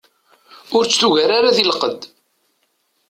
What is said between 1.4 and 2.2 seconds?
di lqedd.